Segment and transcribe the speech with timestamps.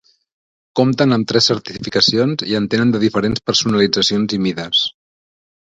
[0.79, 4.87] Compten amb tres certificacions i en tenen de diferents personalitzacions i mides.